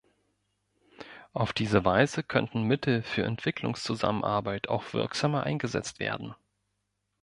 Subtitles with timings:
[1.31, 6.33] Auf diese Weise könnten Mittel für Entwicklungszusammenarbeit auch wirksamer eingesetzt werden.